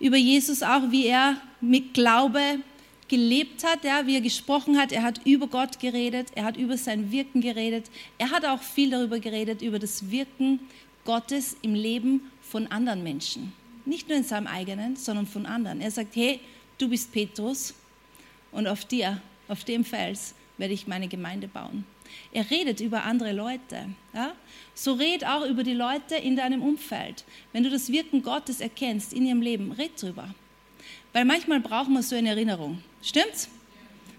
[0.01, 2.61] über Jesus auch, wie er mit Glaube
[3.09, 4.93] gelebt hat, ja, wie er gesprochen hat.
[4.93, 7.87] Er hat über Gott geredet, er hat über sein Wirken geredet.
[8.19, 10.61] Er hat auch viel darüber geredet, über das Wirken
[11.05, 13.53] Gottes im Leben von anderen Menschen.
[13.87, 15.81] Nicht nur in seinem eigenen, sondern von anderen.
[15.81, 16.41] Er sagt, hey,
[16.77, 17.75] du bist Petrus
[18.53, 21.85] und auf dir auf dem Fels werde ich meine Gemeinde bauen.
[22.33, 23.89] Er redet über andere Leute.
[24.15, 24.33] Ja?
[24.75, 27.25] So red auch über die Leute in deinem Umfeld.
[27.53, 30.35] Wenn du das Wirken Gottes erkennst in ihrem Leben, red drüber.
[31.13, 32.83] Weil manchmal braucht man so eine Erinnerung.
[33.03, 33.49] Stimmt's?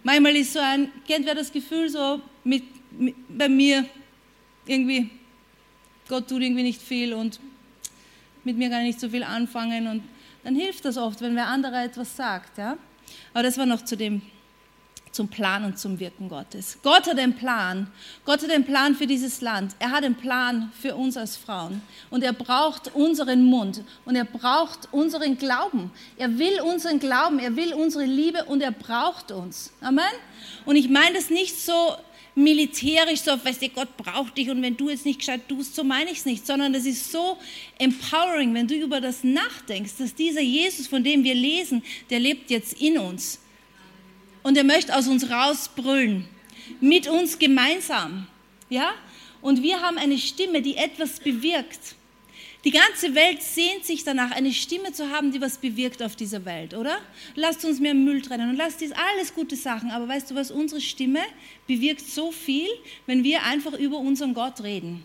[0.04, 3.86] Manchmal ist so ein, kennt wer das Gefühl so mit, mit, bei mir
[4.66, 5.10] irgendwie,
[6.08, 7.40] Gott tut irgendwie nicht viel und
[8.44, 10.04] mit mir kann ich nicht so viel anfangen und
[10.44, 12.58] dann hilft das oft, wenn wer anderer etwas sagt.
[12.58, 12.78] Ja?
[13.34, 14.22] Aber das war noch zu dem
[15.12, 16.78] zum Plan und zum Wirken Gottes.
[16.84, 17.88] Gott hat einen Plan.
[18.26, 19.76] Gott hat einen Plan für dieses Land.
[19.80, 21.82] Er hat einen Plan für uns als Frauen.
[22.10, 25.92] Und er braucht unseren Mund und er braucht unseren Glauben.
[26.18, 29.74] Er will unseren Glauben, er will unsere Liebe und er braucht uns.
[29.82, 30.04] Amen.
[30.66, 31.96] Und ich meine das nicht so
[32.36, 35.84] militärisch, so, weißt du, Gott braucht dich und wenn du jetzt nicht gescheit tust, so
[35.84, 37.38] meine ich es nicht, sondern das ist so
[37.78, 42.50] empowering, wenn du über das nachdenkst, dass dieser Jesus, von dem wir lesen, der lebt
[42.50, 43.40] jetzt in uns
[44.44, 46.28] und er möchte aus uns rausbrüllen.
[46.82, 48.28] Mit uns gemeinsam.
[48.70, 48.92] Ja?
[49.42, 51.96] Und wir haben eine Stimme, die etwas bewirkt.
[52.66, 56.44] Die ganze Welt sehnt sich danach, eine Stimme zu haben, die was bewirkt auf dieser
[56.44, 56.98] Welt, oder?
[57.36, 59.92] Lasst uns mehr Müll trennen und lasst dies alles gute Sachen.
[59.92, 60.52] Aber weißt du was?
[60.52, 61.22] Unsere Stimme
[61.68, 62.68] bewirkt so viel,
[63.06, 65.04] wenn wir einfach über unseren Gott reden.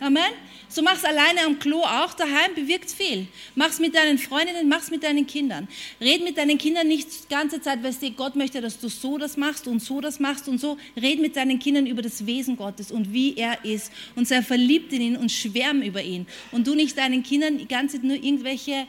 [0.00, 0.32] Amen.
[0.68, 3.26] So mach's alleine am Klo auch, daheim bewirkt viel.
[3.54, 5.66] Mach's mit deinen Freundinnen, mach's mit deinen Kindern.
[6.00, 9.18] Red mit deinen Kindern nicht die ganze Zeit, weißt du, Gott möchte, dass du so
[9.18, 10.76] das machst und so das machst und so.
[10.96, 14.92] Red mit deinen Kindern über das Wesen Gottes und wie er ist und sei verliebt
[14.92, 16.26] in ihn und schwärm über ihn.
[16.52, 18.86] Und du nicht deinen Kindern die ganze Zeit nur irgendwelche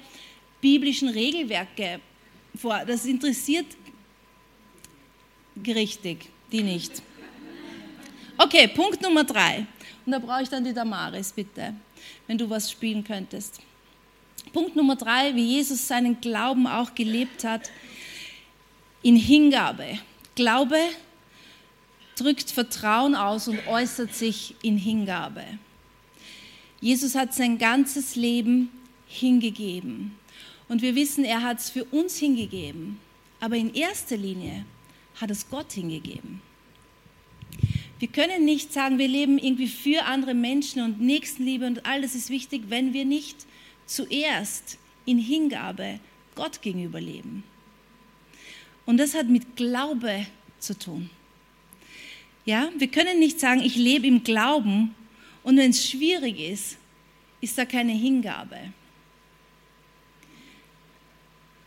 [0.62, 2.02] biblischen Regelwerke
[2.56, 2.84] vor.
[2.86, 3.65] Das interessiert
[5.65, 7.02] richtig die nicht.
[8.41, 9.65] Okay, Punkt Nummer drei.
[10.06, 11.73] Und da brauche ich dann die Damaris, bitte,
[12.25, 13.60] wenn du was spielen könntest.
[14.54, 17.69] Punkt Nummer drei, wie Jesus seinen Glauben auch gelebt hat,
[19.04, 19.99] in Hingabe.
[20.36, 20.78] Glaube
[22.15, 25.43] drückt Vertrauen aus und äußert sich in Hingabe.
[26.80, 28.69] Jesus hat sein ganzes Leben
[29.06, 30.17] hingegeben.
[30.69, 33.02] Und wir wissen, er hat es für uns hingegeben.
[33.41, 34.63] Aber in erster Linie
[35.19, 36.41] hat es Gott hingegeben.
[38.00, 42.16] Wir können nicht sagen, wir leben irgendwie für andere Menschen und Nächstenliebe und all das
[42.16, 43.46] ist wichtig, wenn wir nicht
[43.86, 46.00] zuerst in Hingabe
[46.36, 47.44] Gott gegenüber leben.
[48.86, 50.26] Und das hat mit Glaube
[50.60, 51.10] zu tun.
[52.46, 54.96] Ja, wir können nicht sagen, ich lebe im Glauben
[55.44, 56.78] und wenn es schwierig ist,
[57.42, 58.58] ist da keine Hingabe.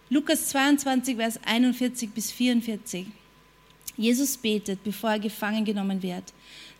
[0.08, 3.06] Lukas 22, Vers 41 bis 44.
[3.96, 6.24] Jesus betet, bevor er gefangen genommen wird.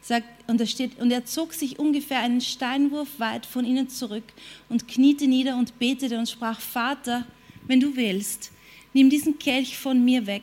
[0.00, 4.24] Sagt, und, da steht, und er zog sich ungefähr einen Steinwurf weit von ihnen zurück
[4.68, 7.26] und kniete nieder und betete und sprach, Vater,
[7.66, 8.50] wenn du willst,
[8.92, 10.42] nimm diesen Kelch von mir weg,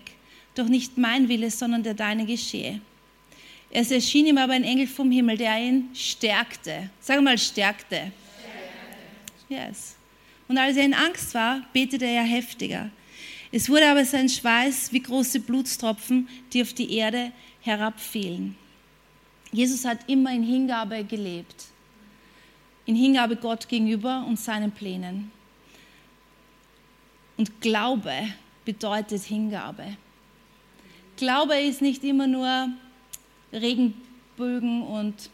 [0.55, 2.79] doch nicht mein Wille, sondern der deine geschehe.
[3.71, 6.89] Es erschien ihm aber ein Engel vom Himmel, der ihn stärkte.
[6.99, 8.11] Sag mal, stärkte.
[9.47, 9.95] Yes.
[10.47, 12.89] Und als er in Angst war, betete er heftiger.
[13.51, 17.31] Es wurde aber sein Schweiß wie große Blutstropfen, die auf die Erde
[17.61, 18.55] herabfielen.
[19.51, 21.65] Jesus hat immer in Hingabe gelebt.
[22.85, 25.31] In Hingabe Gott gegenüber und seinen Plänen.
[27.37, 28.13] Und Glaube
[28.65, 29.97] bedeutet Hingabe.
[31.15, 32.69] Glaube ist nicht immer nur
[33.51, 35.29] Regenbögen und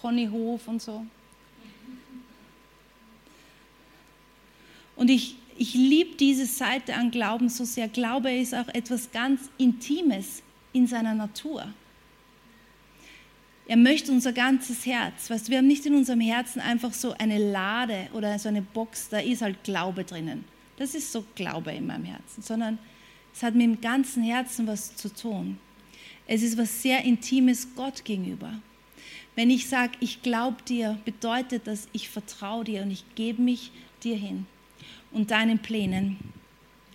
[0.00, 1.04] Ponyhof und so.
[4.94, 7.88] Und ich, ich liebe diese Seite an Glauben so sehr.
[7.88, 10.42] Glaube ist auch etwas ganz Intimes
[10.72, 11.66] in seiner Natur.
[13.66, 15.28] Er möchte unser ganzes Herz.
[15.28, 19.08] Weißt, wir haben nicht in unserem Herzen einfach so eine Lade oder so eine Box,
[19.08, 20.44] da ist halt Glaube drinnen.
[20.76, 22.78] Das ist so Glaube in meinem Herzen, sondern
[23.34, 25.58] es hat mit dem ganzen Herzen was zu tun.
[26.26, 28.52] Es ist was sehr Intimes Gott gegenüber.
[29.34, 33.72] Wenn ich sage, ich glaube dir, bedeutet das, ich vertraue dir und ich gebe mich
[34.02, 34.46] dir hin
[35.12, 36.18] und deinen Plänen.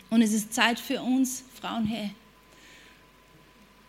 [0.09, 2.11] Und es ist Zeit für uns, Frauen, hey,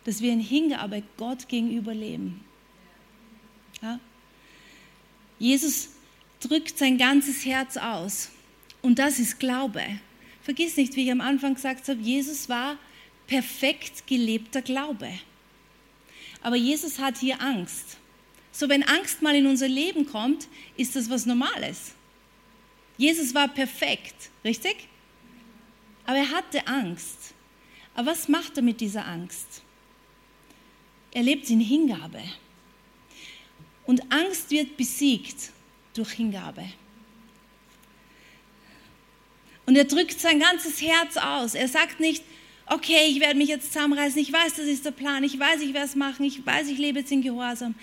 [0.04, 2.44] dass wir in Hingabe Gott gegenüber leben.
[3.82, 3.98] Ja?
[5.38, 5.90] Jesus
[6.40, 8.30] drückt sein ganzes Herz aus.
[8.82, 9.82] Und das ist Glaube.
[10.42, 12.76] Vergiss nicht, wie ich am Anfang gesagt habe, Jesus war
[13.26, 15.08] perfekt gelebter Glaube.
[16.42, 17.96] Aber Jesus hat hier Angst.
[18.52, 21.94] So, wenn Angst mal in unser Leben kommt, ist das was Normales.
[22.96, 24.88] Jesus war perfekt, richtig?
[26.06, 27.34] Aber er hatte Angst.
[27.94, 29.62] Aber was macht er mit dieser Angst?
[31.12, 32.22] Er lebt in Hingabe.
[33.86, 35.50] Und Angst wird besiegt
[35.94, 36.64] durch Hingabe.
[39.66, 41.54] Und er drückt sein ganzes Herz aus.
[41.54, 42.22] Er sagt nicht,
[42.66, 45.74] okay, ich werde mich jetzt zusammenreißen, ich weiß, das ist der Plan, ich weiß, ich
[45.74, 47.74] werde es machen, ich weiß, ich lebe jetzt in Gehorsam.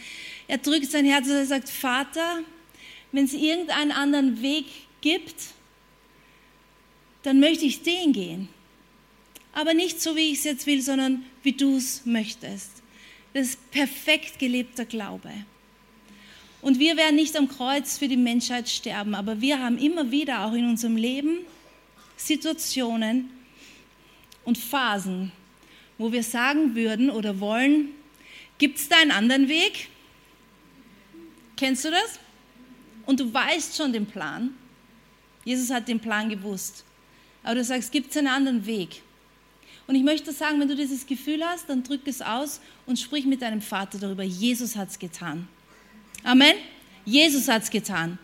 [0.47, 2.39] Er drückt sein Herz und er sagt, Vater,
[3.11, 4.65] wenn es irgendeinen anderen Weg
[5.01, 5.35] gibt,
[7.23, 8.49] dann möchte ich den gehen.
[9.53, 12.71] Aber nicht so, wie ich es jetzt will, sondern wie du es möchtest.
[13.33, 15.31] Das ist perfekt gelebter Glaube.
[16.61, 20.45] Und wir werden nicht am Kreuz für die Menschheit sterben, aber wir haben immer wieder
[20.45, 21.39] auch in unserem Leben
[22.15, 23.29] Situationen,
[24.43, 25.31] und Phasen,
[25.97, 27.89] wo wir sagen würden oder wollen,
[28.57, 29.89] gibt es da einen anderen Weg?
[31.57, 32.19] Kennst du das?
[33.05, 34.55] Und du weißt schon den Plan.
[35.43, 36.83] Jesus hat den Plan gewusst.
[37.43, 39.01] Aber du sagst, gibt es einen anderen Weg?
[39.87, 43.25] Und ich möchte sagen, wenn du dieses Gefühl hast, dann drück es aus und sprich
[43.25, 44.23] mit deinem Vater darüber.
[44.23, 45.47] Jesus hat es getan.
[46.23, 46.53] Amen.
[47.03, 48.19] Jesus hat es getan.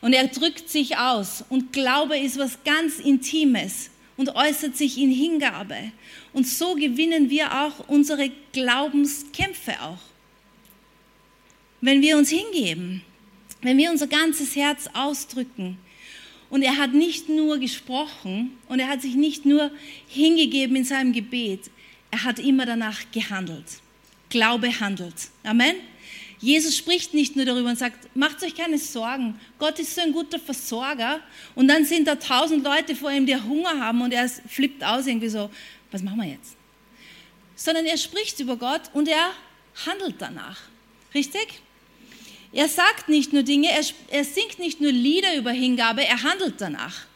[0.00, 1.44] Und er drückt sich aus.
[1.48, 5.92] Und Glaube ist was ganz Intimes und äußert sich in Hingabe.
[6.32, 9.98] Und so gewinnen wir auch unsere Glaubenskämpfe auch.
[11.80, 13.02] Wenn wir uns hingeben,
[13.62, 15.78] wenn wir unser ganzes Herz ausdrücken.
[16.50, 19.70] Und er hat nicht nur gesprochen und er hat sich nicht nur
[20.08, 21.70] hingegeben in seinem Gebet,
[22.10, 23.64] er hat immer danach gehandelt.
[24.28, 25.14] Glaube handelt.
[25.44, 25.76] Amen.
[26.40, 30.12] Jesus spricht nicht nur darüber und sagt, macht euch keine Sorgen, Gott ist so ein
[30.12, 31.20] guter Versorger
[31.54, 35.06] und dann sind da tausend Leute vor ihm, die Hunger haben und er flippt aus
[35.06, 35.50] irgendwie so,
[35.90, 36.56] was machen wir jetzt?
[37.54, 39.32] Sondern er spricht über Gott und er
[39.86, 40.62] handelt danach.
[41.14, 41.60] Richtig?
[42.52, 46.60] Er sagt nicht nur Dinge, er, er singt nicht nur Lieder über Hingabe, er handelt
[46.60, 47.06] danach.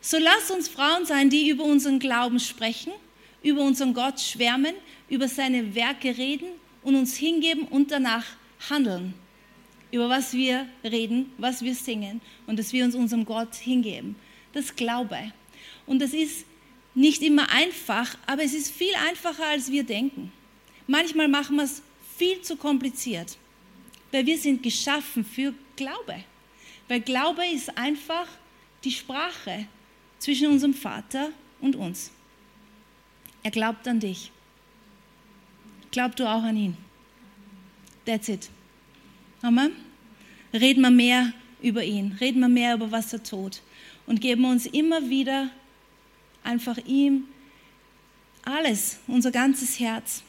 [0.00, 2.92] So lass uns Frauen sein, die über unseren Glauben sprechen,
[3.42, 4.74] über unseren Gott schwärmen,
[5.08, 6.48] über seine Werke reden
[6.82, 8.24] und uns hingeben und danach
[8.68, 9.14] handeln.
[9.90, 14.16] Über was wir reden, was wir singen und dass wir uns unserem Gott hingeben.
[14.54, 15.32] Das Glaube.
[15.86, 16.46] Und das ist
[16.94, 20.32] nicht immer einfach, aber es ist viel einfacher, als wir denken.
[20.86, 21.82] Manchmal machen wir es
[22.22, 23.36] viel zu kompliziert,
[24.12, 26.22] weil wir sind geschaffen für Glaube.
[26.86, 28.28] Weil Glaube ist einfach
[28.84, 29.66] die Sprache
[30.20, 31.30] zwischen unserem Vater
[31.60, 32.12] und uns.
[33.42, 34.30] Er glaubt an dich.
[35.90, 36.76] Glaub du auch an ihn.
[38.06, 38.48] That's it.
[39.40, 39.72] Amen.
[40.52, 42.16] Reden wir mehr über ihn.
[42.20, 43.62] Reden wir mehr über was er tut.
[44.06, 45.50] Und geben uns immer wieder
[46.44, 47.24] einfach ihm
[48.44, 50.22] alles, unser ganzes Herz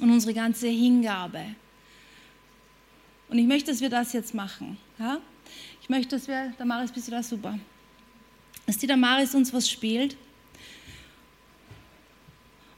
[0.00, 1.40] und unsere ganze Hingabe.
[3.28, 4.76] Und ich möchte, dass wir das jetzt machen.
[4.98, 5.18] Ja?
[5.82, 7.22] Ich möchte, dass wir, Damaris, bist du da?
[7.22, 7.58] Super.
[8.66, 10.16] Dass die Damaris uns was spielt.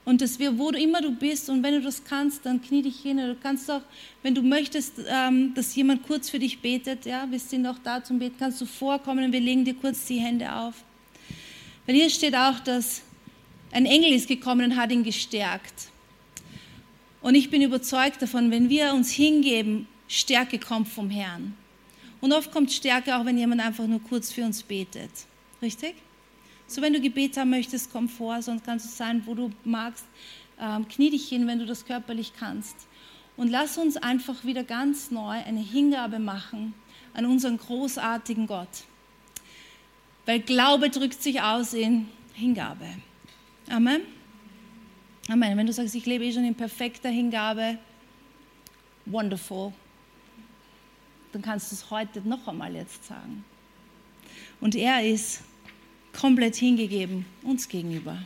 [0.04, 2.80] Und dass wir, wo du immer du bist und wenn du das kannst, dann knie
[2.82, 3.16] dich hin.
[3.16, 3.82] Du kannst auch,
[4.22, 8.02] wenn du möchtest, ähm, dass jemand kurz für dich betet, ja, wir sind auch da
[8.02, 10.74] zum Beten, kannst du vorkommen und wir legen dir kurz die Hände auf.
[11.86, 13.02] Weil hier steht auch, dass
[13.72, 15.90] ein Engel ist gekommen und hat ihn gestärkt.
[17.20, 21.56] Und ich bin überzeugt davon, wenn wir uns hingeben, Stärke kommt vom Herrn.
[22.20, 25.10] Und oft kommt Stärke auch, wenn jemand einfach nur kurz für uns betet.
[25.60, 25.94] Richtig?
[26.66, 30.04] So, wenn du Gebet haben möchtest, komm vor, sonst kannst du sein, wo du magst.
[30.60, 32.86] Ähm, knie dich hin, wenn du das körperlich kannst.
[33.36, 36.74] Und lass uns einfach wieder ganz neu eine Hingabe machen
[37.14, 38.84] an unseren großartigen Gott.
[40.24, 42.86] Weil Glaube drückt sich aus in Hingabe.
[43.68, 44.15] Amen.
[45.28, 45.56] Amen.
[45.56, 47.78] Wenn du sagst, ich lebe eh schon in perfekter Hingabe,
[49.06, 49.72] wonderful,
[51.32, 53.44] dann kannst du es heute noch einmal jetzt sagen.
[54.60, 55.42] Und er ist
[56.12, 58.18] komplett hingegeben uns gegenüber.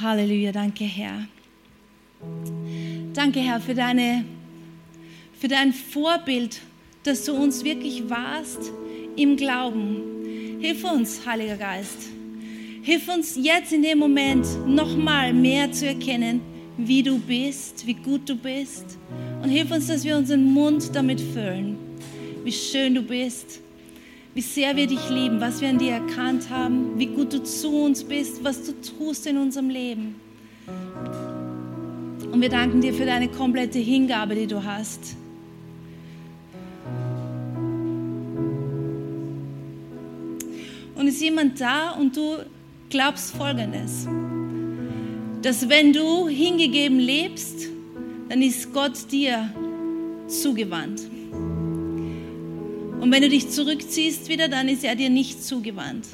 [0.00, 1.28] Halleluja, danke Herr.
[3.12, 4.24] Danke Herr für, deine,
[5.38, 6.62] für dein Vorbild,
[7.04, 8.72] dass du uns wirklich warst
[9.16, 10.58] im Glauben.
[10.60, 12.13] Hilf uns, Heiliger Geist.
[12.84, 16.40] Hilf uns jetzt in dem Moment nochmal mehr zu erkennen,
[16.76, 18.98] wie du bist, wie gut du bist.
[19.42, 21.76] Und hilf uns, dass wir unseren Mund damit füllen,
[22.44, 23.60] wie schön du bist
[24.34, 27.84] wie sehr wir dich lieben, was wir an dir erkannt haben, wie gut du zu
[27.84, 30.16] uns bist, was du tust in unserem Leben.
[32.32, 35.16] Und wir danken dir für deine komplette Hingabe, die du hast.
[40.96, 42.38] Und ist jemand da und du
[42.90, 44.06] glaubst Folgendes,
[45.42, 47.68] dass wenn du hingegeben lebst,
[48.28, 49.52] dann ist Gott dir
[50.28, 51.02] zugewandt.
[53.00, 56.06] Und wenn du dich zurückziehst wieder, dann ist er dir nicht zugewandt.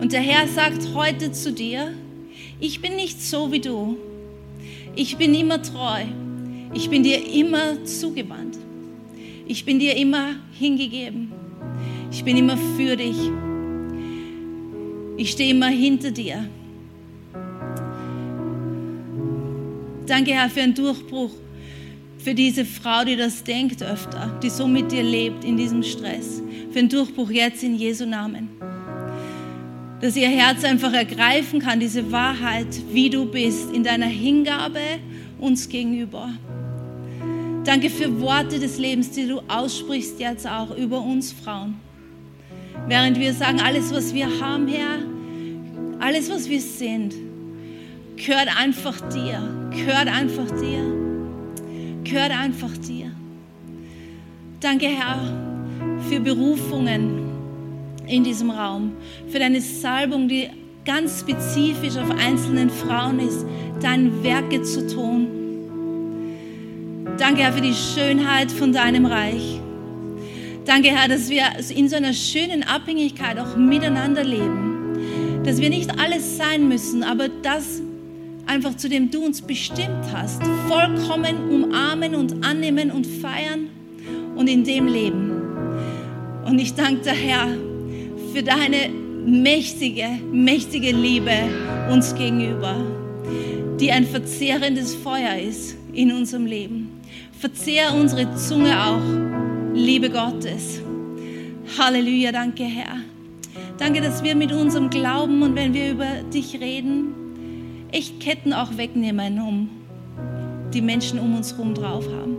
[0.00, 1.92] Und der Herr sagt heute zu dir,
[2.60, 3.96] ich bin nicht so wie du.
[4.94, 6.04] Ich bin immer treu.
[6.72, 8.56] Ich bin dir immer zugewandt.
[9.46, 11.32] Ich bin dir immer hingegeben.
[12.10, 13.16] Ich bin immer für dich.
[15.16, 16.48] Ich stehe immer hinter dir.
[20.06, 21.32] Danke, Herr, für einen Durchbruch
[22.26, 26.42] für diese Frau, die das denkt öfter, die so mit dir lebt in diesem Stress.
[26.72, 28.48] Für einen Durchbruch jetzt in Jesu Namen.
[30.00, 34.80] Dass ihr Herz einfach ergreifen kann, diese Wahrheit, wie du bist, in deiner Hingabe
[35.38, 36.30] uns gegenüber.
[37.64, 41.85] Danke für Worte des Lebens, die du aussprichst jetzt auch über uns Frauen.
[42.88, 44.98] Während wir sagen, alles, was wir haben, Herr,
[45.98, 47.14] alles, was wir sind,
[48.16, 51.06] gehört einfach dir, gehört einfach dir
[52.08, 53.10] gehört einfach dir.
[54.60, 55.18] Danke, Herr,
[56.08, 57.26] für Berufungen
[58.06, 58.92] in diesem Raum,
[59.28, 60.48] für deine Salbung, die
[60.84, 63.44] ganz spezifisch auf einzelnen Frauen ist,
[63.80, 65.26] deine Werke zu tun.
[67.18, 69.60] Danke, Herr, für die Schönheit von deinem Reich.
[70.66, 75.42] Danke, Herr, dass wir in so einer schönen Abhängigkeit auch miteinander leben.
[75.44, 77.80] Dass wir nicht alles sein müssen, aber das
[78.46, 83.68] einfach zu dem du uns bestimmt hast, vollkommen umarmen und annehmen und feiern
[84.34, 85.30] und in dem leben.
[86.44, 87.46] Und ich danke dir, Herr,
[88.34, 88.88] für deine
[89.24, 91.32] mächtige, mächtige Liebe
[91.92, 92.74] uns gegenüber,
[93.78, 96.90] die ein verzehrendes Feuer ist in unserem Leben.
[97.38, 99.35] Verzehr unsere Zunge auch,
[99.76, 100.80] Liebe Gottes.
[101.78, 102.96] Halleluja, danke Herr.
[103.76, 108.78] Danke, dass wir mit unserem Glauben und wenn wir über dich reden, echt Ketten auch
[108.78, 109.68] wegnehmen, um
[110.72, 112.38] die Menschen um uns herum drauf haben.